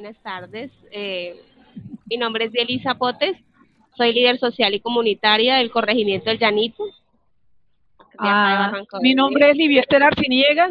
[0.00, 0.72] buenas tardes.
[0.92, 1.38] Eh,
[2.06, 3.36] mi nombre es Elisa Potes.
[3.98, 6.86] Soy líder social y comunitaria del corregimiento del Llanito.
[6.86, 10.70] de acá de Ah, mi nombre es Liviester Arciniegas.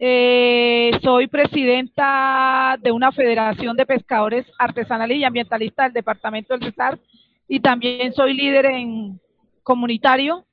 [0.00, 6.98] eh, soy presidenta de una federación de pescadores artesanales y ambientalistas del departamento del Cesar
[7.48, 9.20] y también soy líder en
[9.62, 10.44] comunitario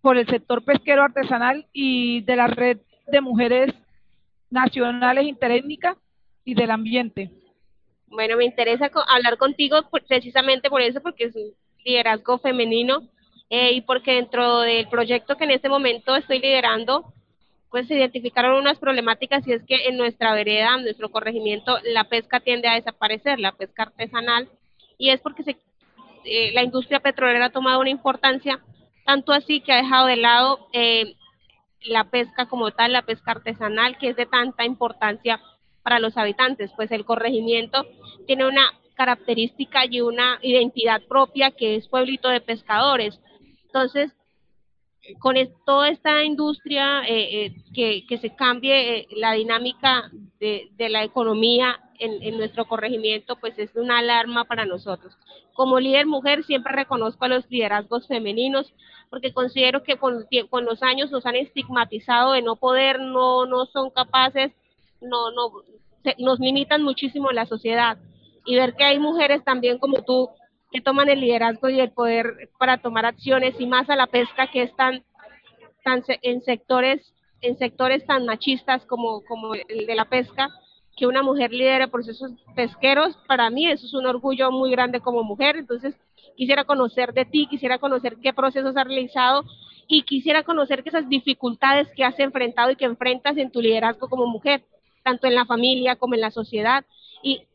[0.00, 3.72] por el sector pesquero artesanal y de la red de mujeres
[4.50, 5.96] nacionales interétnicas
[6.44, 7.30] y del ambiente.
[8.06, 11.52] Bueno, me interesa hablar contigo precisamente por eso, porque es un
[11.84, 13.08] liderazgo femenino
[13.50, 17.12] eh, y porque dentro del proyecto que en este momento estoy liderando,
[17.70, 22.04] pues se identificaron unas problemáticas y es que en nuestra vereda, en nuestro corregimiento, la
[22.04, 24.48] pesca tiende a desaparecer, la pesca artesanal,
[24.96, 25.56] y es porque se,
[26.24, 28.60] eh, la industria petrolera ha tomado una importancia,
[29.04, 31.16] tanto así que ha dejado de lado eh,
[31.82, 35.40] la pesca como tal, la pesca artesanal, que es de tanta importancia
[35.84, 37.86] para los habitantes, pues el corregimiento
[38.26, 43.20] tiene una característica y una identidad propia que es pueblito de pescadores.
[43.66, 44.10] Entonces,
[45.18, 50.88] con toda esta industria, eh, eh, que, que se cambie eh, la dinámica de, de
[50.88, 55.14] la economía en, en nuestro corregimiento, pues es una alarma para nosotros.
[55.52, 58.72] Como líder mujer siempre reconozco a los liderazgos femeninos
[59.10, 63.66] porque considero que con, con los años nos han estigmatizado de no poder, no, no
[63.66, 64.50] son capaces,
[65.04, 65.52] no, no,
[66.18, 67.98] nos limitan muchísimo la sociedad.
[68.46, 70.28] Y ver que hay mujeres también como tú
[70.70, 74.50] que toman el liderazgo y el poder para tomar acciones y más a la pesca
[74.50, 75.04] que es tan,
[76.22, 77.14] en sectores
[77.44, 80.48] en sectores tan machistas como, como el de la pesca,
[80.96, 85.22] que una mujer lidere procesos pesqueros, para mí eso es un orgullo muy grande como
[85.22, 85.56] mujer.
[85.56, 85.94] Entonces,
[86.36, 89.44] quisiera conocer de ti, quisiera conocer qué procesos has realizado
[89.86, 94.08] y quisiera conocer que esas dificultades que has enfrentado y que enfrentas en tu liderazgo
[94.08, 94.64] como mujer,
[95.04, 96.84] tanto en la familia como en la sociedad.
[97.22, 97.46] Y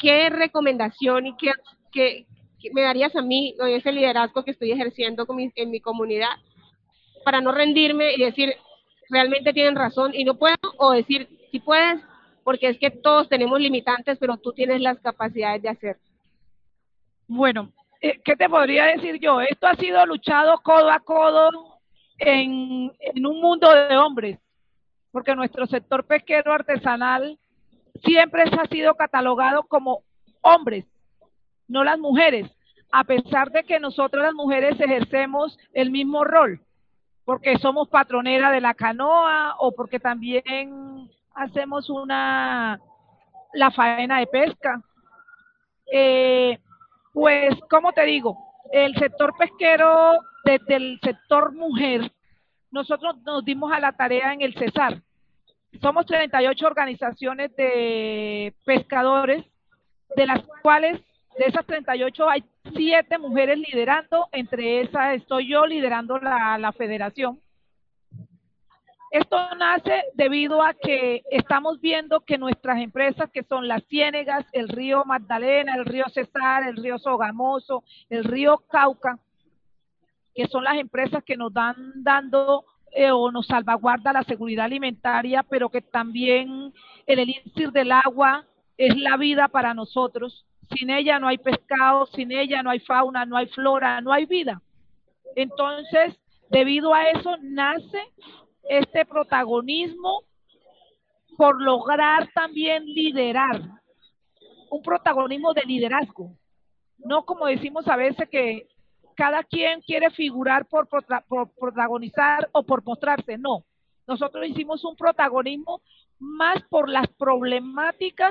[0.00, 2.26] qué recomendación y qué,
[2.72, 6.30] me darías a mí con ese liderazgo que estoy ejerciendo con mi- en mi comunidad
[7.24, 8.54] para no rendirme y decir,
[9.10, 12.00] realmente tienen razón y no puedo, o decir, si puedes,
[12.44, 15.96] porque es que todos tenemos limitantes, pero tú tienes las capacidades de hacer.
[17.26, 19.40] Bueno, eh, ¿qué te podría decir yo?
[19.40, 21.50] Esto ha sido luchado codo a codo
[22.18, 24.38] en, en un mundo de hombres,
[25.12, 27.38] porque nuestro sector pesquero artesanal
[28.04, 30.02] siempre ha sido catalogado como
[30.42, 30.84] hombres,
[31.66, 32.50] no las mujeres,
[32.90, 36.60] a pesar de que nosotros las mujeres ejercemos el mismo rol,
[37.24, 42.80] porque somos patronera de la canoa o porque también hacemos una
[43.52, 44.80] la faena de pesca.
[45.90, 46.58] Eh,
[47.12, 48.36] pues, ¿cómo te digo?
[48.72, 52.12] El sector pesquero, desde el sector mujer,
[52.70, 55.02] nosotros nos dimos a la tarea en el Cesar.
[55.80, 59.44] Somos 38 organizaciones de pescadores,
[60.16, 61.00] de las cuales
[61.38, 67.40] de esas 38 hay siete mujeres liderando, entre esas estoy yo liderando la, la federación.
[69.10, 74.68] Esto nace debido a que estamos viendo que nuestras empresas, que son las Ciénegas, el
[74.68, 79.18] río Magdalena, el río Cesar, el río Sogamoso, el río Cauca,
[80.38, 85.42] que son las empresas que nos dan dando eh, o nos salvaguarda la seguridad alimentaria,
[85.42, 86.72] pero que también
[87.08, 90.46] el elixir del agua es la vida para nosotros.
[90.76, 94.26] Sin ella no hay pescado, sin ella no hay fauna, no hay flora, no hay
[94.26, 94.62] vida.
[95.34, 96.16] Entonces,
[96.50, 98.00] debido a eso nace
[98.70, 100.22] este protagonismo
[101.36, 103.60] por lograr también liderar,
[104.70, 106.30] un protagonismo de liderazgo,
[106.98, 108.68] no como decimos a veces que
[109.18, 113.64] cada quien quiere figurar por, prota- por protagonizar o por mostrarse, no.
[114.06, 115.80] Nosotros hicimos un protagonismo
[116.20, 118.30] más por las problemáticas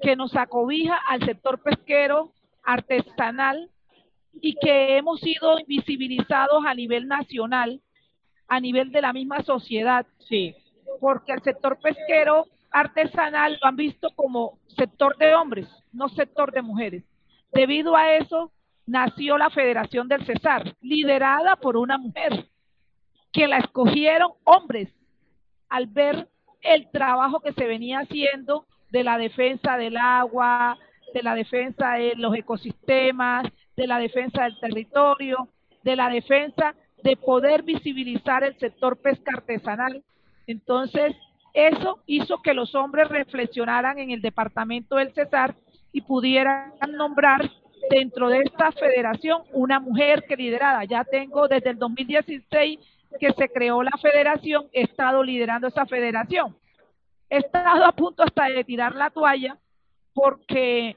[0.00, 2.32] que nos acobija al sector pesquero
[2.64, 3.70] artesanal
[4.40, 7.82] y que hemos sido invisibilizados a nivel nacional,
[8.48, 10.54] a nivel de la misma sociedad, Sí.
[10.98, 16.62] porque el sector pesquero artesanal lo han visto como sector de hombres, no sector de
[16.62, 17.04] mujeres.
[17.52, 18.50] Debido a eso,
[18.92, 22.44] nació la Federación del Cesar, liderada por una mujer,
[23.32, 24.90] que la escogieron hombres
[25.70, 26.28] al ver
[26.60, 30.76] el trabajo que se venía haciendo de la defensa del agua,
[31.14, 33.46] de la defensa de los ecosistemas,
[33.78, 35.48] de la defensa del territorio,
[35.82, 40.04] de la defensa de poder visibilizar el sector pesca artesanal.
[40.46, 41.16] Entonces,
[41.54, 45.54] eso hizo que los hombres reflexionaran en el departamento del Cesar
[45.92, 47.50] y pudieran nombrar
[47.90, 50.84] dentro de esta federación una mujer que liderada.
[50.84, 52.78] Ya tengo desde el 2016
[53.18, 56.56] que se creó la federación, he estado liderando esa federación.
[57.28, 59.58] He estado a punto hasta de tirar la toalla
[60.14, 60.96] porque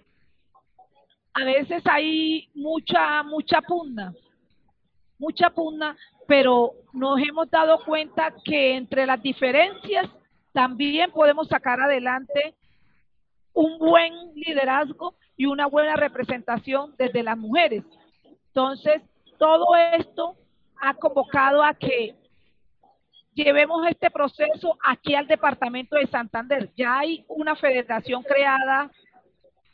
[1.34, 4.14] a veces hay mucha, mucha pugna,
[5.20, 5.98] mucha pugna,
[6.28, 10.10] pero nos hemos dado cuenta que entre las diferencias
[10.54, 12.56] también podemos sacar adelante
[13.54, 17.84] un buen liderazgo y una buena representación desde las mujeres.
[18.48, 19.02] Entonces,
[19.38, 20.36] todo esto
[20.82, 22.16] ha convocado a que
[23.34, 26.70] llevemos este proceso aquí al departamento de Santander.
[26.76, 28.90] Ya hay una federación creada,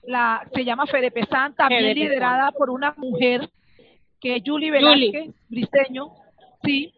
[0.03, 3.49] la se llama FEDEPESAN, también liderada por una mujer
[4.19, 6.11] que es Julie Velázquez, briseño,
[6.63, 6.93] sí,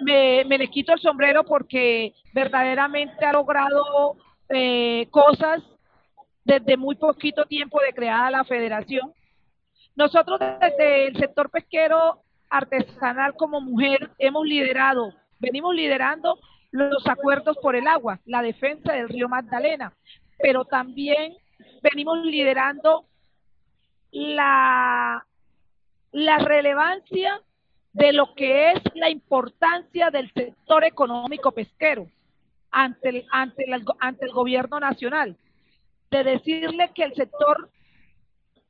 [0.00, 4.16] me, me, le quito el sombrero porque verdaderamente ha logrado
[4.48, 5.62] eh, cosas
[6.48, 9.12] desde muy poquito tiempo de creada la federación.
[9.94, 16.38] Nosotros desde el sector pesquero artesanal como mujer hemos liderado, venimos liderando
[16.70, 19.92] los acuerdos por el agua, la defensa del río Magdalena,
[20.38, 21.36] pero también
[21.82, 23.04] venimos liderando
[24.10, 25.26] la,
[26.12, 27.42] la relevancia
[27.92, 32.06] de lo que es la importancia del sector económico pesquero
[32.70, 35.36] ante el, ante el, ante el gobierno nacional,
[36.10, 37.70] de decirle que el sector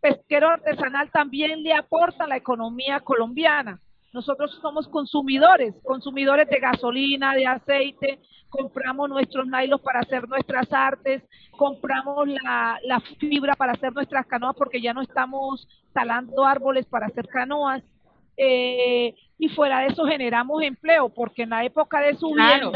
[0.01, 3.81] pesquero artesanal también le aporta a la economía colombiana.
[4.13, 8.19] Nosotros somos consumidores, consumidores de gasolina, de aceite,
[8.49, 14.57] compramos nuestros nailos para hacer nuestras artes, compramos la, la fibra para hacer nuestras canoas
[14.57, 17.83] porque ya no estamos talando árboles para hacer canoas.
[18.37, 22.73] Eh, y fuera de eso generamos empleo, porque en la época de su claro.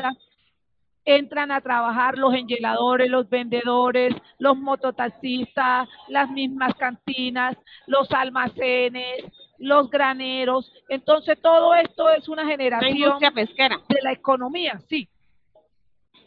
[1.05, 7.57] Entran a trabajar los engeladores, los vendedores, los mototaxistas, las mismas cantinas,
[7.87, 9.25] los almacenes,
[9.59, 10.73] los graneros.
[10.89, 13.79] Entonces todo esto es una generación pesquera.
[13.89, 15.09] de la economía, sí.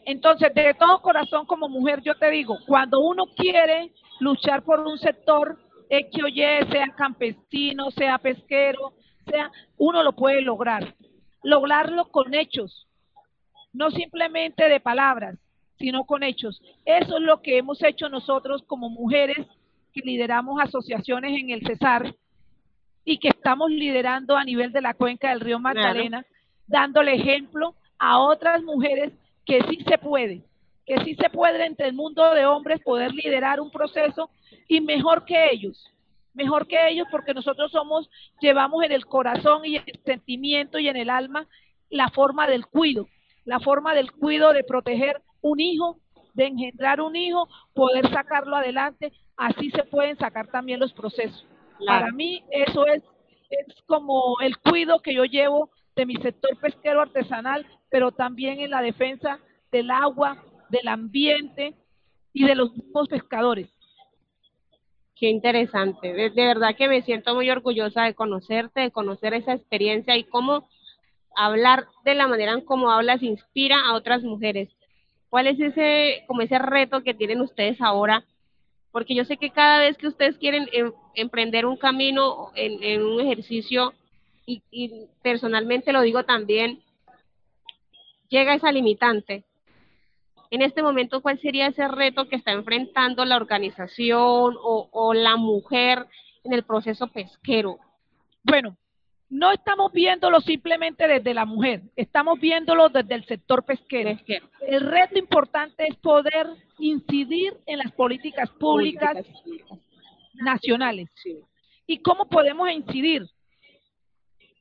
[0.06, 3.90] Entonces, de todo corazón como mujer, yo te digo, cuando uno quiere
[4.20, 5.58] luchar por un sector
[5.90, 8.92] X o Y, sea campesino, sea pesquero,
[9.28, 10.94] sea, uno lo puede lograr.
[11.42, 12.86] Lograrlo con hechos,
[13.76, 15.38] no simplemente de palabras,
[15.78, 16.60] sino con hechos.
[16.84, 19.46] Eso es lo que hemos hecho nosotros como mujeres
[19.92, 22.14] que lideramos asociaciones en el Cesar
[23.04, 26.36] y que estamos liderando a nivel de la cuenca del río Magdalena, claro.
[26.66, 29.12] dándole ejemplo a otras mujeres
[29.44, 30.42] que sí se puede,
[30.86, 34.30] que sí se puede entre el mundo de hombres poder liderar un proceso
[34.68, 35.92] y mejor que ellos,
[36.32, 38.08] mejor que ellos porque nosotros somos,
[38.40, 41.46] llevamos en el corazón y en el sentimiento y en el alma
[41.90, 43.06] la forma del cuido,
[43.46, 45.98] la forma del cuido de proteger un hijo,
[46.34, 51.46] de engendrar un hijo, poder sacarlo adelante, así se pueden sacar también los procesos.
[51.78, 52.00] Claro.
[52.00, 53.02] Para mí eso es,
[53.48, 58.70] es como el cuido que yo llevo de mi sector pesquero artesanal, pero también en
[58.70, 59.38] la defensa
[59.72, 61.74] del agua, del ambiente
[62.32, 63.68] y de los mismos pescadores.
[65.14, 66.12] Qué interesante.
[66.12, 70.24] De, de, verdad que me siento muy orgullosa de conocerte, de conocer esa experiencia y
[70.24, 70.68] cómo
[71.36, 74.68] hablar de la manera en cómo hablas inspira a otras mujeres.
[75.28, 78.24] ¿Cuál es ese, como ese reto que tienen ustedes ahora?
[78.90, 83.20] Porque yo sé que cada vez que ustedes quieren em, emprender un camino en, un
[83.20, 83.92] ejercicio,
[84.46, 86.80] y, y personalmente lo digo también,
[88.28, 89.44] llega esa limitante.
[90.50, 95.36] En este momento, ¿cuál sería ese reto que está enfrentando la organización o, o la
[95.36, 96.06] mujer
[96.44, 97.78] en el proceso pesquero?
[98.44, 98.76] Bueno,
[99.28, 104.10] no estamos viéndolo simplemente desde la mujer, estamos viéndolo desde el sector pesquero.
[104.10, 104.48] pesquero.
[104.60, 109.78] El reto importante es poder incidir en las políticas públicas, políticas
[110.34, 111.08] nacionales.
[111.14, 111.38] Sí.
[111.86, 113.26] ¿Y cómo podemos incidir?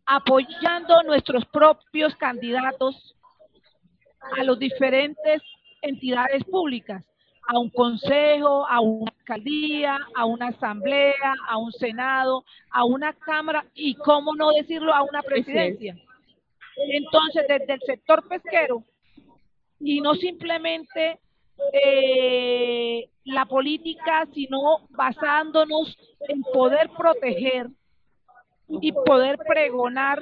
[0.05, 3.15] Apoyando nuestros propios candidatos
[4.38, 5.41] a los diferentes
[5.81, 7.03] entidades públicas,
[7.48, 13.65] a un consejo, a una alcaldía, a una asamblea, a un senado, a una cámara
[13.74, 15.98] y, cómo no decirlo, a una presidencia.
[16.77, 18.84] Entonces, desde el sector pesquero,
[19.79, 21.20] y no simplemente
[21.74, 27.67] eh, la política, sino basándonos en poder proteger
[28.67, 30.22] y poder pregonar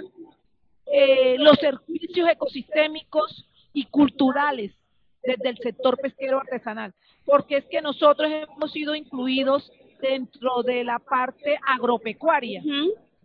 [0.85, 4.73] eh, los servicios ecosistémicos y culturales
[5.23, 6.93] desde el sector pesquero artesanal,
[7.25, 12.61] porque es que nosotros hemos sido incluidos dentro de la parte agropecuaria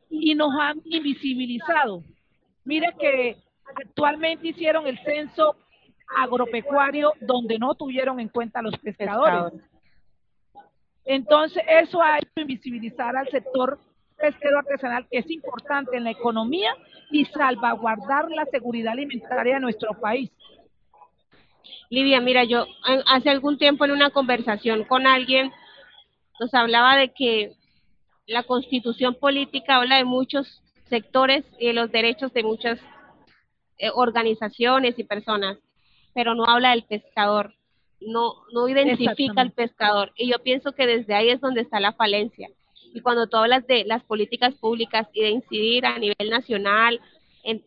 [0.08, 2.04] y nos han invisibilizado.
[2.64, 3.36] Mire que
[3.74, 5.56] actualmente hicieron el censo
[6.16, 9.60] agropecuario donde no tuvieron en cuenta los pescadores.
[11.04, 13.78] Entonces, eso ha hecho invisibilizar al sector
[14.16, 16.70] pesquero artesanal, que es importante en la economía
[17.10, 20.30] y salvaguardar la seguridad alimentaria de nuestro país.
[21.90, 22.66] Livia, mira, yo
[23.06, 25.52] hace algún tiempo en una conversación con alguien
[26.38, 27.52] nos hablaba de que
[28.26, 32.78] la constitución política habla de muchos sectores y de los derechos de muchas
[33.78, 35.58] eh, organizaciones y personas,
[36.14, 37.54] pero no habla del pescador,
[38.00, 40.12] no, no identifica al pescador.
[40.16, 42.48] Y yo pienso que desde ahí es donde está la falencia.
[42.94, 47.00] Y cuando tú hablas de las políticas públicas y de incidir a nivel nacional,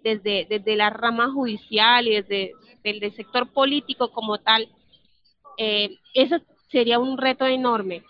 [0.03, 2.51] desde, desde la rama judicial y desde
[2.83, 4.69] el sector político como tal,
[5.57, 6.37] eh, eso
[6.69, 8.03] sería un reto enorme.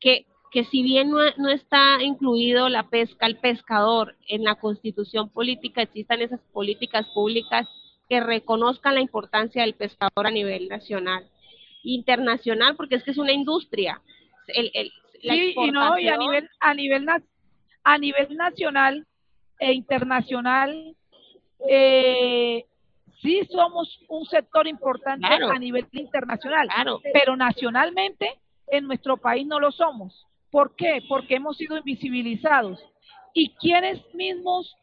[0.00, 5.28] Que, que si bien no, no, está incluido la pesca al pescador en la constitución
[5.28, 7.68] política, existan esas políticas públicas
[8.08, 11.28] que reconozcan la importancia del pescador a nivel nacional,
[11.84, 14.02] internacional, porque es que es una industria.
[14.48, 14.90] El, el,
[15.22, 17.06] sí, y no, y a nivel, a nivel,
[17.84, 19.06] a nivel nacional
[19.60, 20.96] e internacional,
[21.68, 22.39] eh,
[23.22, 26.68] sí somos un sector importante a nivel internacional,
[27.12, 30.26] pero nacionalmente en nuestro país no lo somos.
[30.50, 31.02] ¿Por qué?
[31.08, 32.82] Porque hemos sido invisibilizados.
[33.32, 34.74] ¿Y quienes mismos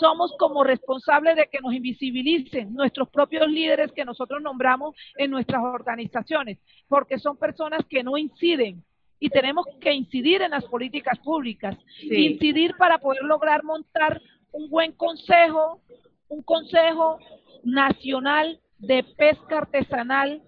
[0.00, 5.62] somos como responsables de que nos invisibilicen nuestros propios líderes que nosotros nombramos en nuestras
[5.62, 6.58] organizaciones?
[6.88, 8.82] Porque son personas que no inciden,
[9.20, 14.22] y tenemos que incidir en las políticas públicas, incidir para poder lograr montar
[14.52, 15.80] un buen consejo,
[16.28, 17.18] un consejo
[17.64, 20.42] nacional de pesca artesanal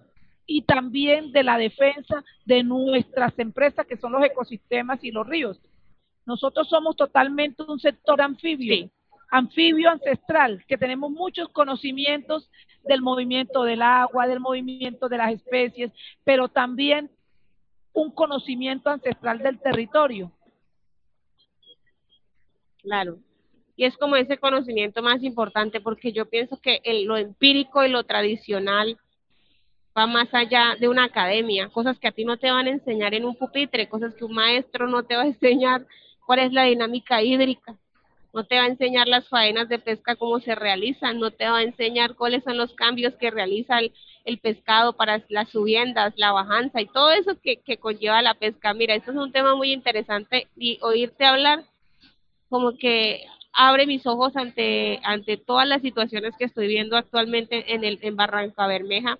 [0.45, 5.59] y también de la defensa de nuestras empresas que son los ecosistemas y los ríos.
[6.25, 8.89] Nosotros somos totalmente un sector anfibio,
[9.29, 12.49] anfibio ancestral, que tenemos muchos conocimientos
[12.83, 15.91] del movimiento del agua, del movimiento de las especies,
[16.23, 17.09] pero también
[17.93, 20.31] un conocimiento ancestral del territorio.
[22.81, 23.19] Claro.
[23.81, 28.03] Y es como ese conocimiento más importante porque yo pienso que lo empírico y lo
[28.03, 28.99] tradicional
[29.97, 33.15] va más allá de una academia, cosas que a ti no te van a enseñar
[33.15, 35.87] en un pupitre, cosas que un maestro no te va a enseñar
[36.27, 37.75] cuál es la dinámica hídrica,
[38.35, 41.57] no te va a enseñar las faenas de pesca cómo se realizan, no te va
[41.57, 43.91] a enseñar cuáles son los cambios que realiza el,
[44.25, 48.75] el pescado para las subiendas, la bajanza y todo eso que, que conlleva la pesca.
[48.75, 51.63] Mira, esto es un tema muy interesante y oírte hablar
[52.47, 57.83] como que abre mis ojos ante, ante todas las situaciones que estoy viendo actualmente en,
[57.83, 59.19] el, en Barranca Bermeja.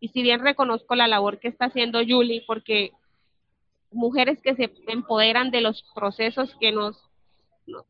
[0.00, 2.92] Y si bien reconozco la labor que está haciendo Julie, porque
[3.90, 7.02] mujeres que se empoderan de los procesos que nos,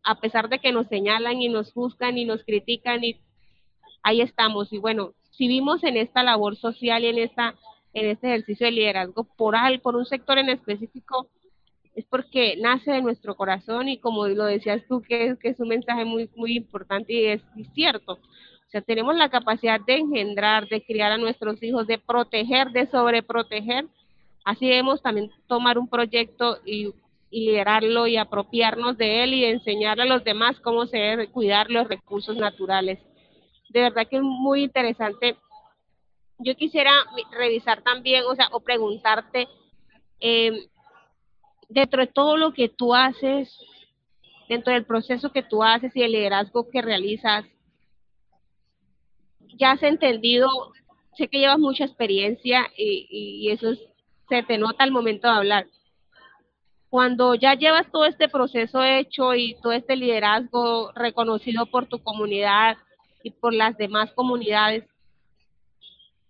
[0.05, 3.17] a pesar de que nos señalan y nos juzgan y nos critican, y
[4.03, 4.73] ahí estamos.
[4.73, 7.55] Y bueno, si vimos en esta labor social y en esta
[7.97, 11.29] en este ejercicio de liderazgo por al, por un sector en específico,
[11.97, 15.69] es porque nace de nuestro corazón y como lo decías tú, que que es un
[15.69, 17.43] mensaje muy, muy importante y es,
[17.75, 18.13] cierto.
[18.13, 22.87] O sea, tenemos la capacidad de engendrar, de criar a nuestros hijos, de proteger, de
[22.87, 23.87] sobreproteger.
[24.45, 26.93] Así debemos también tomar un proyecto y,
[27.31, 31.71] y liderarlo y apropiarnos de él y enseñar a los demás cómo se debe cuidar
[31.71, 32.99] los recursos naturales
[33.77, 35.37] de verdad que es muy interesante.
[36.39, 36.93] Yo quisiera
[37.33, 39.49] revisar también, o sea, o preguntarte,
[40.21, 40.69] eh,
[41.69, 43.57] dentro de todo lo que tú haces,
[44.49, 47.45] dentro del proceso que tú haces y el liderazgo que realizas,
[49.59, 50.49] ya has entendido,
[51.17, 53.75] sé que llevas mucha experiencia y, eso
[54.29, 55.67] se te nota al momento de hablar.
[56.91, 62.77] Cuando ya llevas todo este proceso hecho y todo este liderazgo reconocido por tu comunidad,
[63.27, 64.85] y por las demás comunidades,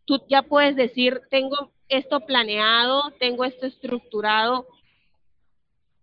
[0.06, 4.66] tú ya puedes decir, tengo esto planeado, tengo esto estructurado,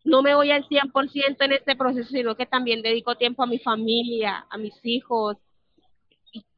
[0.03, 3.60] no me voy al 100% en este proceso, sino que también dedico tiempo a mi
[3.60, 5.38] familia, a mis hijos,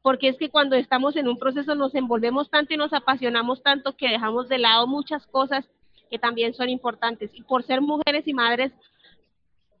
[0.02, 3.96] porque es que cuando estamos en un proceso nos envolvemos tanto y nos apasionamos tanto
[3.96, 5.66] que dejamos de lado muchas cosas
[6.10, 7.30] que también son importantes.
[7.34, 8.72] Y por ser mujeres y madres,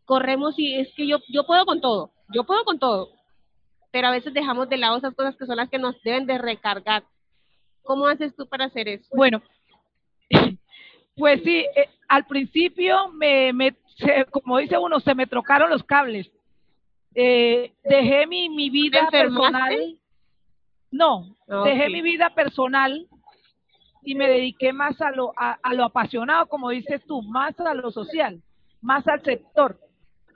[0.04, 3.10] corremos y es que yo, yo puedo con todo, yo puedo con todo,
[3.90, 6.38] pero a veces dejamos de lado esas cosas que son las que nos deben de
[6.38, 7.04] recargar.
[7.82, 9.08] ¿Cómo haces tú para hacer eso?
[9.14, 9.42] Bueno,
[11.16, 13.76] pues sí, eh, al principio me, me
[14.30, 16.30] como dice uno, se me trocaron los cables.
[17.14, 19.98] Eh, dejé mi, mi vida personal.
[20.90, 21.34] No,
[21.64, 23.06] dejé mi vida personal
[24.02, 27.90] y me dediqué más a lo, a, lo apasionado, como dices tú, más a lo
[27.90, 28.40] social,
[28.80, 29.78] más al sector.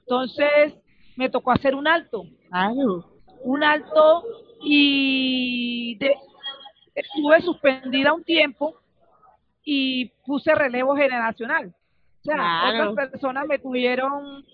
[0.00, 0.74] Entonces,
[1.16, 2.24] me tocó hacer un alto.
[3.42, 4.24] Un alto
[4.62, 5.96] y
[6.94, 8.80] estuve suspendida un tiempo
[9.64, 11.74] y puse relevo generacional.
[12.20, 14.44] O sea, otras personas me tuvieron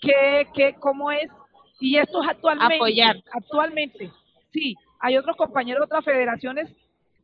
[0.00, 1.30] que, que, ¿cómo es?
[1.80, 2.76] Y esto es actualmente.
[2.76, 3.16] Apoyar.
[3.32, 4.10] Actualmente,
[4.52, 4.76] sí.
[5.00, 6.70] Hay otros compañeros de otras federaciones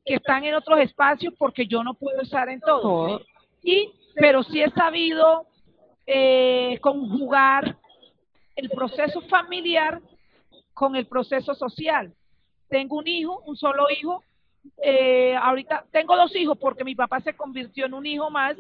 [0.05, 3.23] que están en otros espacios porque yo no puedo estar en todo.
[3.63, 5.47] Y, pero sí he sabido
[6.07, 7.77] eh, conjugar
[8.57, 10.01] el proceso familiar
[10.75, 12.13] con el proceso social.
[12.69, 14.25] Tengo un hijo, un solo hijo.
[14.83, 18.57] Eh, ahorita tengo dos hijos porque mi papá se convirtió en un hijo más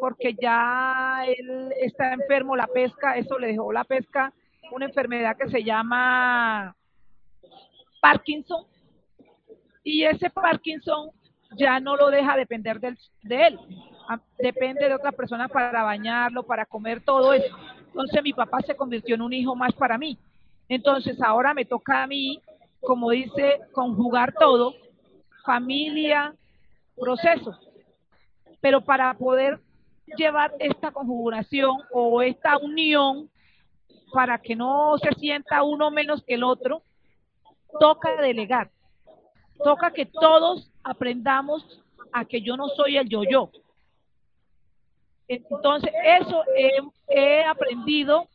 [0.00, 4.32] porque ya él está enfermo, la pesca, eso le dejó la pesca,
[4.72, 6.74] una enfermedad que se llama
[8.00, 8.64] Parkinson,
[9.84, 11.10] y ese Parkinson
[11.56, 12.96] ya no lo deja depender de
[13.46, 13.58] él,
[14.08, 17.54] ah, depende de otra persona para bañarlo, para comer, todo eso.
[17.88, 20.16] Entonces mi papá se convirtió en un hijo más para mí.
[20.68, 22.40] Entonces ahora me toca a mí,
[22.80, 24.74] como dice, conjugar todo,
[25.52, 26.34] familia,
[26.96, 27.58] proceso.
[28.60, 29.60] Pero para poder
[30.16, 33.30] llevar esta conjugación o esta unión,
[34.12, 36.82] para que no se sienta uno menos que el otro,
[37.78, 38.70] toca delegar
[39.62, 43.50] toca que todos aprendamos a que yo no soy el yo-yo.
[45.28, 46.42] Entonces, eso
[47.08, 48.28] he, aprendido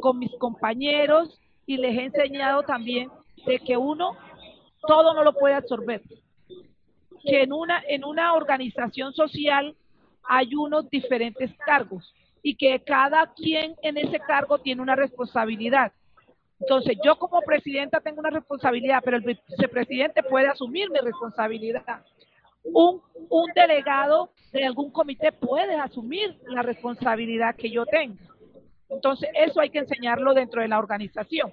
[0.00, 3.10] con mis compañeros y les he enseñado también
[3.44, 4.16] de que uno
[4.86, 6.02] todo no lo puede absorber.
[7.22, 9.74] Que en una, en una organización social
[10.24, 15.92] hay unos diferentes cargos y que cada quien en ese cargo tiene una responsabilidad.
[16.60, 22.04] Entonces, yo como presidenta tengo una responsabilidad, pero el vicepresidente puede asumir mi responsabilidad.
[22.64, 28.16] Un, un delegado de algún comité puede asumir la responsabilidad que yo tengo.
[28.88, 31.52] Entonces, eso hay que enseñarlo dentro de la organización.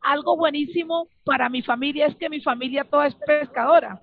[0.00, 4.00] Algo buenísimo para mi familia es que mi familia toda es pescadora.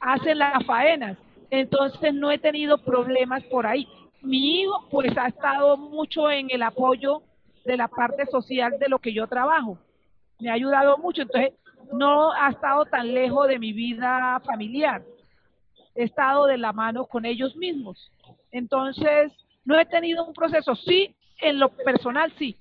[0.00, 1.16] Hacen las faenas.
[1.50, 3.86] Entonces, no he tenido problemas por ahí.
[4.20, 7.22] Mi hijo, pues, ha estado mucho en el apoyo
[7.64, 9.78] de la parte social de lo que yo trabajo.
[10.40, 11.52] Me ha ayudado mucho, entonces
[11.92, 15.02] no ha estado tan lejos de mi vida familiar.
[15.94, 18.10] He estado de la mano con ellos mismos.
[18.50, 19.32] Entonces,
[19.64, 22.56] no he tenido un proceso, sí, en lo personal sí.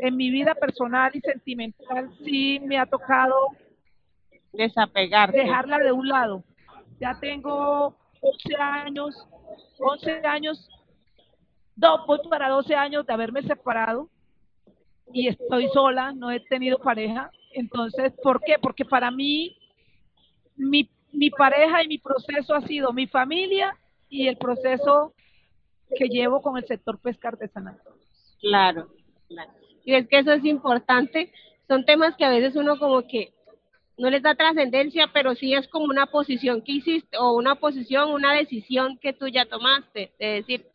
[0.00, 3.34] En mi vida personal y sentimental sí me ha tocado
[4.52, 5.32] desapegar.
[5.32, 6.44] Dejarla de un lado.
[7.00, 9.28] Ya tengo 11 años,
[9.78, 10.68] 11 años
[12.06, 14.08] voy para 12 años de haberme separado
[15.12, 17.30] y estoy sola, no he tenido pareja.
[17.52, 18.56] Entonces, ¿por qué?
[18.60, 19.56] Porque para mí,
[20.56, 23.76] mi, mi pareja y mi proceso ha sido mi familia
[24.08, 25.14] y el proceso
[25.96, 27.78] que llevo con el sector pesca artesanal.
[28.40, 28.88] Claro,
[29.28, 29.52] claro.
[29.84, 31.32] Y es que eso es importante.
[31.66, 33.32] Son temas que a veces uno como que
[33.98, 38.10] no les da trascendencia, pero sí es como una posición que hiciste o una posición,
[38.10, 40.66] una decisión que tú ya tomaste, de decir,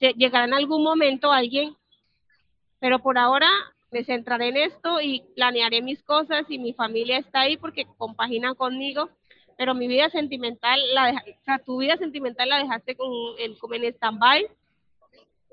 [0.00, 1.76] llegará en algún momento alguien,
[2.80, 3.48] pero por ahora
[3.90, 8.54] me centraré en esto y planearé mis cosas y mi familia está ahí porque compaginan
[8.54, 9.10] conmigo,
[9.58, 13.84] pero mi vida sentimental, la o sea, tu vida sentimental la dejaste con, en, en
[13.94, 14.46] stand-by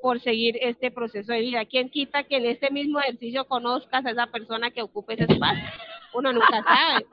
[0.01, 1.65] por seguir este proceso de vida.
[1.65, 5.63] ¿Quién quita que en este mismo ejercicio conozcas a esa persona que ocupe ese espacio?
[6.15, 7.05] Uno nunca sabe.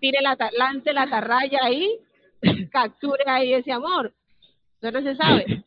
[0.00, 1.98] Tire la, lance la tarraya ahí,
[2.70, 4.12] capture ahí ese amor.
[4.80, 5.64] Eso no se sabe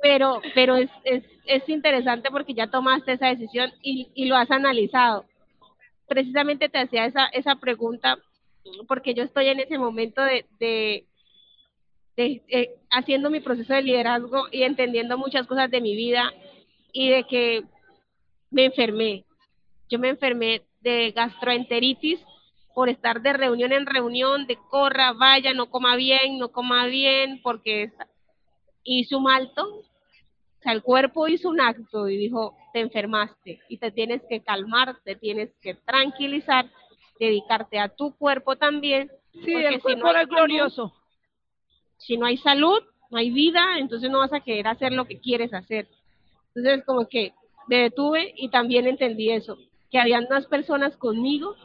[0.00, 4.50] pero, pero es, es, es interesante porque ya tomaste esa decisión y, y lo has
[4.50, 5.24] analizado.
[6.08, 8.18] Precisamente te hacía esa, esa pregunta
[8.88, 11.06] porque yo estoy en ese momento de, de,
[12.16, 16.32] de, haciendo mi proceso de liderazgo y entendiendo muchas cosas de mi vida
[16.92, 17.64] y de que
[18.50, 19.24] me enfermé.
[19.90, 22.20] Yo me enfermé de gastroenteritis
[22.74, 27.40] por estar de reunión en reunión, de corra, vaya, no coma bien, no coma bien,
[27.42, 27.92] porque
[28.84, 29.84] hice un alto
[30.60, 34.42] o sea, el cuerpo hizo un acto y dijo, te enfermaste y te tienes que
[34.42, 36.70] calmar, te tienes que tranquilizar,
[37.18, 39.10] dedicarte a tu cuerpo también.
[39.32, 40.92] Sí, el cuerpo si no glorioso.
[41.96, 45.18] Si no hay salud, no hay vida, entonces no vas a querer hacer lo que
[45.18, 45.88] quieres hacer.
[46.54, 47.32] Entonces, como que
[47.66, 49.56] me detuve y también entendí eso,
[49.90, 51.56] que habían más personas conmigo,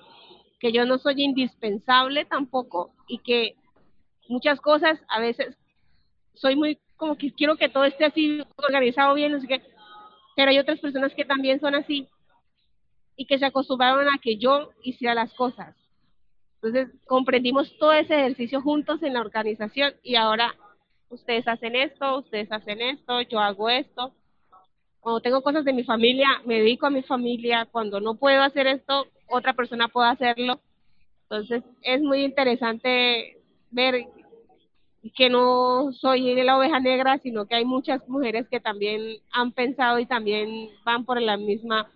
[0.59, 3.55] que yo no soy indispensable tampoco y que
[4.27, 5.55] muchas cosas a veces
[6.33, 9.61] soy muy como que quiero que todo esté así organizado bien, no sé qué,
[10.35, 12.07] pero hay otras personas que también son así
[13.15, 15.75] y que se acostumbraron a que yo hiciera las cosas.
[16.61, 20.55] Entonces comprendimos todo ese ejercicio juntos en la organización y ahora
[21.09, 24.13] ustedes hacen esto, ustedes hacen esto, yo hago esto.
[25.05, 27.67] Cuando tengo cosas de mi familia, me dedico a mi familia.
[27.71, 30.59] Cuando no puedo hacer esto, otra persona puede hacerlo.
[31.29, 33.37] Entonces es muy interesante
[33.69, 34.07] ver
[35.15, 39.99] que no soy la oveja negra, sino que hay muchas mujeres que también han pensado
[39.99, 41.87] y también van por la misma,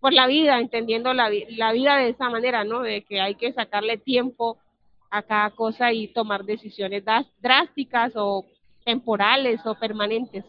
[0.00, 2.80] por la vida, entendiendo la, la vida de esa manera, ¿no?
[2.80, 4.56] De que hay que sacarle tiempo
[5.10, 7.04] a cada cosa y tomar decisiones
[7.42, 8.46] drásticas o
[8.86, 10.46] temporales o permanentes.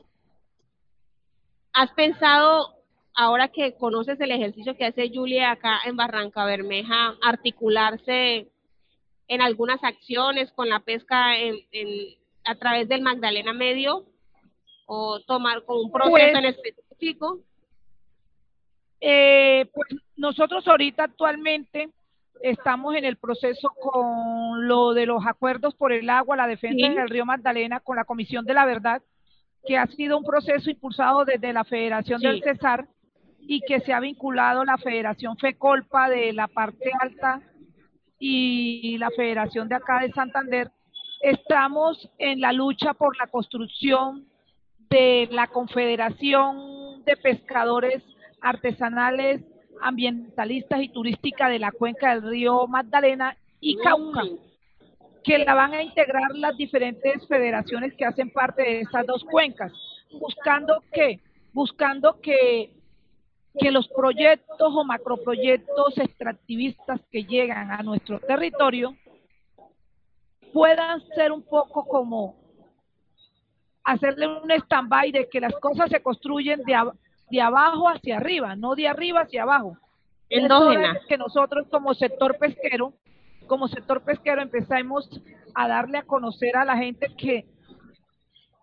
[1.76, 2.74] ¿Has pensado,
[3.14, 8.48] ahora que conoces el ejercicio que hace Julia acá en Barranca Bermeja, articularse
[9.28, 11.58] en algunas acciones con la pesca en,
[12.46, 14.06] a través del Magdalena Medio
[14.86, 17.40] o tomar con un proceso pues, en específico?
[19.02, 21.90] Eh, pues nosotros ahorita actualmente
[22.42, 27.10] estamos en el proceso con lo de los acuerdos por el agua, la defensa del
[27.10, 29.02] río Magdalena con la Comisión de la Verdad,
[29.66, 32.88] que ha sido un proceso impulsado desde la Federación del Cesar
[33.40, 37.42] y que se ha vinculado la Federación FECOLPA de la parte alta
[38.20, 40.72] y la Federación de acá de Santander,
[41.22, 44.26] estamos en la lucha por la construcción
[44.90, 48.04] de la Confederación de Pescadores
[48.42, 49.42] Artesanales,
[49.82, 54.24] Ambientalistas y Turística de la cuenca del río Magdalena y Cauca,
[55.26, 59.72] que la van a integrar las diferentes federaciones que hacen parte de estas dos cuencas,
[60.12, 61.20] buscando que,
[61.54, 62.72] buscando que
[63.58, 68.96] que los proyectos o macroproyectos extractivistas que llegan a nuestro territorio
[70.52, 72.36] puedan ser un poco como
[73.84, 76.76] hacerle un stand-by de que las cosas se construyen de,
[77.30, 79.78] de abajo hacia arriba, no de arriba hacia abajo.
[80.30, 81.00] Endógena.
[81.08, 82.94] Que nosotros como sector pesquero,
[83.46, 85.10] como sector pesquero empezamos
[85.54, 87.46] a darle a conocer a la gente que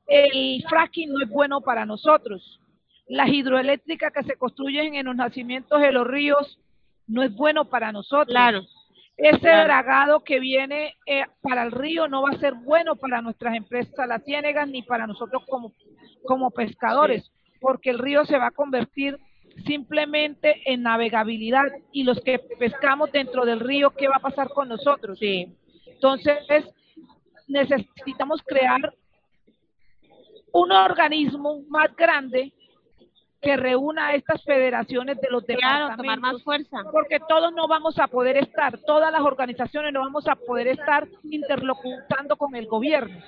[0.07, 2.61] el fracking no es bueno para nosotros
[3.12, 6.59] las hidroeléctricas que se construyen en los nacimientos de los ríos
[7.07, 8.29] no es bueno para nosotros.
[8.29, 8.62] Claro.
[9.18, 13.55] Ese dragado que viene eh, para el río no va a ser bueno para nuestras
[13.55, 15.73] empresas las ciénegas ni para nosotros como,
[16.25, 19.18] como pescadores, porque el río se va a convertir
[19.67, 24.69] simplemente en navegabilidad y los que pescamos dentro del río, ¿qué va a pasar con
[24.69, 25.19] nosotros?
[25.19, 25.55] Sí.
[25.87, 26.37] Entonces,
[27.47, 28.95] necesitamos crear
[30.53, 32.53] un organismo más grande
[33.41, 36.79] que reúna a estas federaciones de los claro, tomar más fuerza.
[36.93, 41.09] Porque todos no vamos a poder estar, todas las organizaciones no vamos a poder estar
[41.25, 43.21] interlocutando con el gobierno.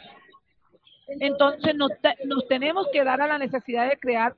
[1.09, 1.91] Entonces nos,
[2.27, 4.37] nos tenemos que dar a la necesidad de crear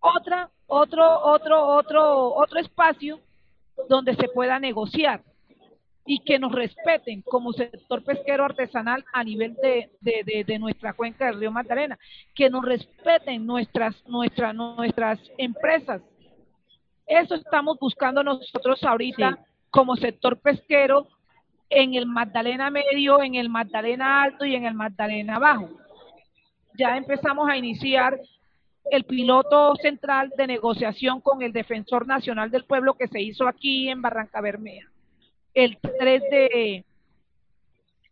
[0.00, 3.20] otra, otro, otro, otro, otro espacio
[3.88, 5.22] donde se pueda negociar
[6.06, 11.40] y que nos respeten como sector pesquero artesanal a nivel de, de, nuestra cuenca del
[11.40, 11.98] río Magdalena,
[12.34, 16.00] que nos respeten nuestras, nuestras, nuestras empresas.
[17.06, 19.38] Eso estamos buscando nosotros ahorita
[19.70, 21.08] como sector pesquero
[21.68, 25.68] en el Magdalena Medio, en el Magdalena Alto y en el Magdalena Bajo.
[26.78, 28.20] Ya empezamos a iniciar
[28.90, 33.88] el piloto central de negociación con el Defensor Nacional del Pueblo que se hizo aquí
[33.88, 34.88] en Barranca Bermea
[35.56, 36.84] el 3 de,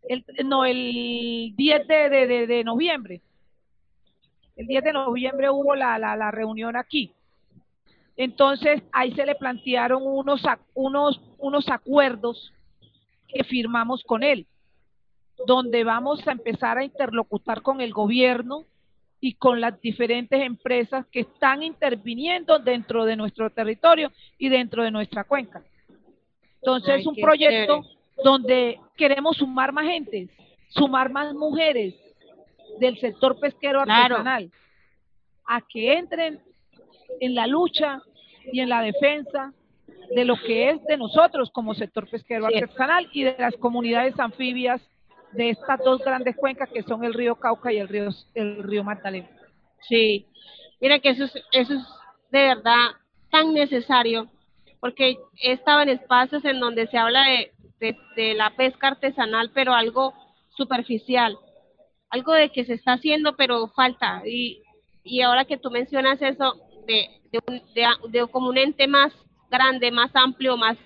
[0.09, 3.21] el, no, el 10 de, de, de, noviembre.
[4.55, 7.11] El 10 de noviembre hubo la, la, la, reunión aquí.
[8.17, 10.41] Entonces ahí se le plantearon unos,
[10.73, 12.51] unos, unos acuerdos
[13.27, 14.47] que firmamos con él,
[15.45, 18.65] donde vamos a empezar a interlocutar con el gobierno
[19.25, 24.91] y con las diferentes empresas que están interviniendo dentro de nuestro territorio y dentro de
[24.91, 25.63] nuestra cuenca.
[26.61, 27.83] Entonces es un proyecto
[28.23, 30.29] donde queremos sumar más gente,
[30.69, 31.95] sumar más mujeres
[32.79, 34.51] del sector pesquero artesanal
[35.47, 36.39] a que entren
[37.19, 38.03] en la lucha
[38.51, 39.53] y en la defensa
[40.13, 44.83] de lo que es de nosotros como sector pesquero artesanal y de las comunidades anfibias
[45.35, 48.83] de estas dos grandes cuencas que son el río Cauca y el río el río
[48.83, 49.29] Magdalena.
[49.87, 50.27] Sí,
[50.81, 51.83] mira que eso es, eso es
[52.31, 52.91] de verdad
[53.29, 54.29] tan necesario
[54.79, 57.23] porque he estado en espacios en donde se habla
[57.79, 60.13] de, de, la pesca artesanal, pero algo
[60.55, 61.37] superficial,
[62.09, 64.21] algo de que se está haciendo, pero falta.
[64.27, 64.61] Y,
[65.03, 69.11] y ahora que tú mencionas eso de, de, de, como un ente más
[69.49, 70.77] grande, más amplio, más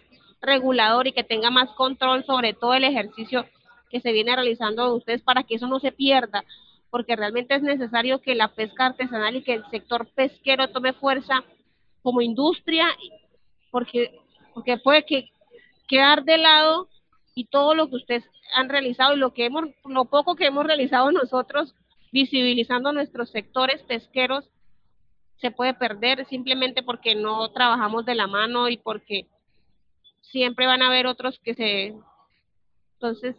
[0.42, 3.46] regulador y que tenga más control sobre todo el ejercicio
[3.90, 6.44] que se viene realizando de ustedes para que eso no se pierda.
[6.92, 11.44] porque realmente es necesario que la pesca artesanal y que el sector pesquero tome fuerza
[12.02, 12.88] como industria,
[13.70, 14.20] porque,
[14.56, 15.30] porque puede que
[15.88, 16.90] quedar de lado
[17.36, 18.24] y todo lo que ustedes
[18.56, 21.76] han realizado y lo que hemos, lo poco que hemos realizado nosotros
[22.12, 24.50] visibilizando nuestros sectores pesqueros
[25.38, 29.28] se puede perder simplemente porque no trabajamos de la mano y porque
[30.22, 31.96] siempre van a haber otros que se
[32.94, 33.36] entonces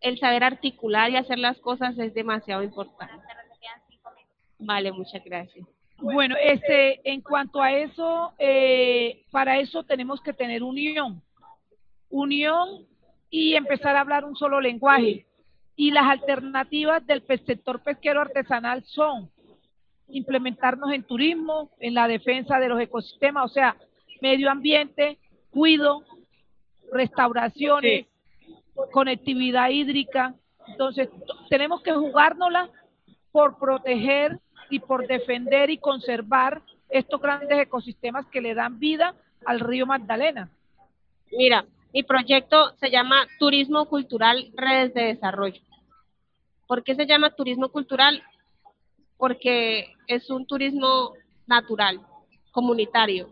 [0.00, 3.24] el saber articular y hacer las cosas es demasiado importante.
[4.58, 5.66] Vale, muchas gracias.
[6.00, 11.22] Bueno, este, en cuanto a eso, eh, para eso tenemos que tener unión,
[12.08, 12.86] unión
[13.30, 15.26] y empezar a hablar un solo lenguaje.
[15.74, 19.30] Y las alternativas del sector pesquero artesanal son
[20.08, 23.76] implementarnos en turismo, en la defensa de los ecosistemas, o sea,
[24.20, 25.18] medio ambiente,
[25.50, 26.02] cuido,
[26.92, 28.06] restauraciones,
[28.92, 30.34] conectividad hídrica.
[30.66, 31.08] Entonces,
[31.48, 32.70] tenemos que jugárnosla
[33.32, 34.38] por proteger
[34.70, 39.14] y por defender y conservar estos grandes ecosistemas que le dan vida
[39.44, 40.50] al río Magdalena.
[41.32, 45.60] Mira, mi proyecto se llama Turismo Cultural Redes de Desarrollo.
[46.66, 48.22] ¿Por qué se llama turismo cultural?
[49.16, 51.14] Porque es un turismo
[51.46, 52.00] natural,
[52.50, 53.28] comunitario.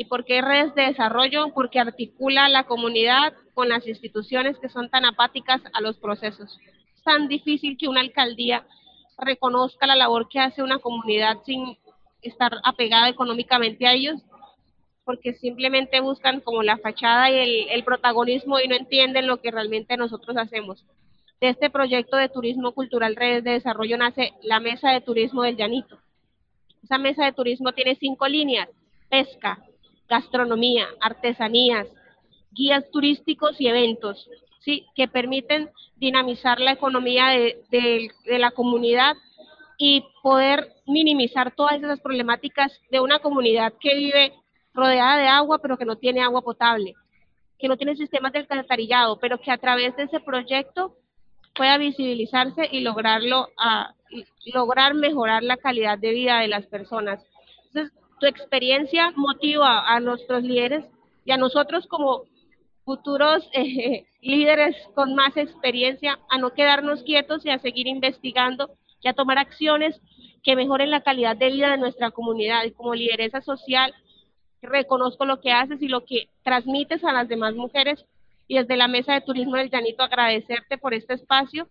[0.00, 1.52] ¿Y por qué redes de desarrollo?
[1.52, 6.58] Porque articula la comunidad con las instituciones que son tan apáticas a los procesos.
[6.96, 8.66] Es tan difícil que una alcaldía
[9.18, 11.76] reconozca la labor que hace una comunidad sin
[12.22, 14.22] estar apegada económicamente a ellos,
[15.04, 19.98] porque simplemente buscan como la fachada y el, protagonismo y no entienden lo que realmente
[19.98, 20.82] nosotros hacemos.
[21.42, 25.58] De este proyecto de turismo cultural redes de desarrollo nace la Mesa de Turismo del
[25.58, 25.98] Llanito.
[26.82, 28.70] Esa mesa de turismo tiene cinco líneas,
[29.10, 29.62] pesca,
[30.10, 31.86] gastronomía, artesanías,
[32.50, 34.84] guías turísticos y eventos, ¿sí?
[34.96, 39.14] que permiten dinamizar la economía de, la comunidad
[39.78, 44.34] y poder minimizar todas esas problemáticas de una comunidad que vive
[44.74, 46.94] rodeada de agua, pero que no tiene agua potable,
[47.58, 50.96] que no tiene sistemas de alcantarillado, pero que a través de ese proyecto
[51.54, 53.94] pueda visibilizarse y lograrlo a,
[54.52, 57.24] lograr mejorar la calidad de vida de las personas.
[57.66, 60.84] Entonces, tu experiencia motiva a nuestros líderes
[61.24, 62.24] y a nosotros como
[62.84, 68.70] futuros eh, líderes con más experiencia a no quedarnos quietos y a seguir investigando
[69.02, 70.00] y a tomar acciones
[70.42, 72.64] que mejoren la calidad de vida de nuestra comunidad.
[72.64, 73.94] Y como lideresa social,
[74.62, 78.04] reconozco lo que haces y lo que transmites a las demás mujeres.
[78.46, 81.68] Y desde la Mesa de Turismo del Llanito agradecerte por este espacio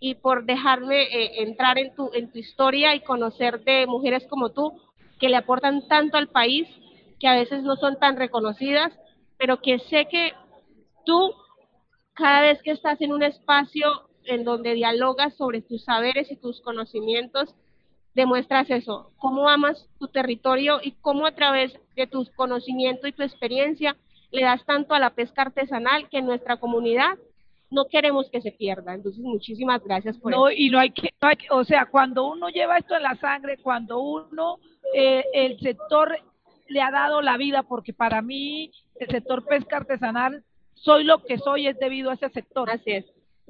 [0.00, 4.50] y por dejarme eh, entrar en tu, en tu historia y conocer de mujeres como
[4.50, 4.72] tú
[5.22, 6.66] que le aportan tanto al país,
[7.20, 8.92] que a veces no son tan reconocidas,
[9.38, 10.32] pero que sé que
[11.06, 11.32] tú,
[12.12, 13.86] cada vez que estás en un espacio
[14.24, 17.54] en donde dialogas sobre tus saberes y tus conocimientos,
[18.14, 23.22] demuestras eso, cómo amas tu territorio y cómo a través de tu conocimiento y tu
[23.22, 23.96] experiencia
[24.32, 27.16] le das tanto a la pesca artesanal que en nuestra comunidad
[27.70, 28.92] no queremos que se pierda.
[28.92, 32.26] Entonces, muchísimas gracias por no, Y no hay, que, no hay que, o sea, cuando
[32.26, 34.58] uno lleva esto en la sangre, cuando uno,
[34.94, 36.18] eh, el sector
[36.68, 40.42] le ha dado la vida, porque para mí el sector pesca artesanal
[40.74, 42.70] soy lo que soy es debido a ese sector.
[42.70, 43.04] Así es.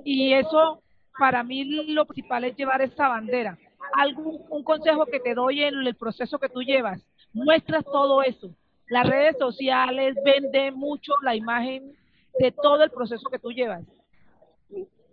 [0.04, 0.82] Y eso,
[1.18, 3.58] para mí, lo principal es llevar esa bandera.
[3.94, 7.00] Algún un consejo que te doy en el proceso que tú llevas,
[7.32, 8.50] muestras todo eso.
[8.88, 11.96] Las redes sociales venden mucho la imagen
[12.38, 13.84] de todo el proceso que tú llevas.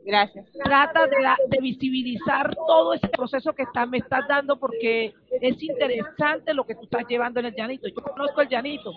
[0.10, 0.48] Gracias.
[0.64, 1.18] Trata de,
[1.50, 6.74] de visibilizar todo ese proceso que está, me estás dando porque es interesante lo que
[6.74, 7.88] tú estás llevando en el llanito.
[7.88, 8.92] Yo conozco el llanito.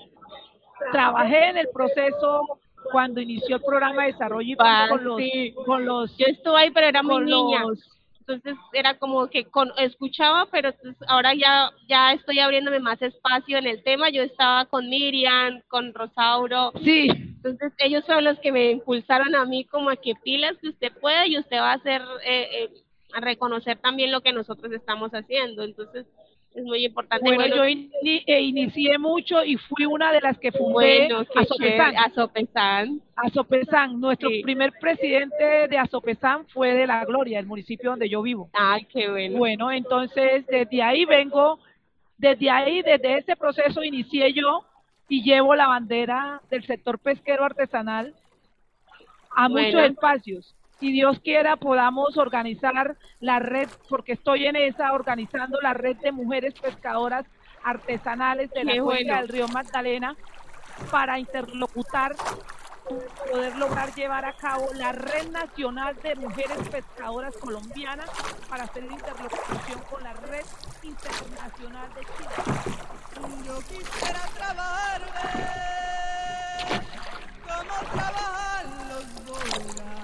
[0.91, 5.21] Trabajé en el proceso cuando inició el programa de desarrollo ah, con, los,
[5.67, 6.17] con los...
[6.17, 7.63] Yo estuve ahí, pero era muy niña.
[8.21, 10.73] Entonces era como que con, escuchaba, pero
[11.09, 14.09] ahora ya, ya estoy abriéndome más espacio en el tema.
[14.09, 16.73] Yo estaba con Miriam, con Rosauro.
[16.83, 17.32] Sí.
[17.45, 20.93] Entonces ellos son los que me impulsaron a mí como a que pilas que usted
[21.01, 22.71] puede y usted va a hacer, eh, eh,
[23.15, 25.65] a reconocer también lo que nosotros estamos haciendo.
[25.65, 26.07] Entonces
[26.55, 27.35] es muy importante.
[27.35, 33.01] Bueno, yo eh, inicié mucho y fui una de las que fundé bueno, Azopesan.
[33.17, 34.01] Azopesan.
[34.01, 38.51] Nuestro primer presidente de Azopesan fue de La Gloria, el municipio donde yo vivo.
[38.53, 39.39] Ay, qué bueno.
[39.39, 41.59] Bueno, entonces desde ahí vengo,
[42.19, 44.65] desde ahí, desde ese proceso inicié yo
[45.09, 48.15] y llevo la bandera del sector pesquero artesanal
[49.31, 50.55] a muchos espacios.
[50.81, 56.13] Si Dios quiera podamos organizar la red, porque estoy en esa, organizando la red de
[56.13, 57.25] mujeres pescadoras
[57.63, 60.17] artesanales de la cuenca del río Magdalena
[60.91, 62.17] para interlocutar
[63.31, 68.11] poder lograr llevar a cabo la Red Nacional de Mujeres Pescadoras Colombianas
[68.49, 70.45] para hacer interlocución con la Red
[70.83, 72.92] Internacional de Chile.
[73.15, 75.27] Yo quisiera trabajarme
[77.47, 80.02] como trabajan los bolas.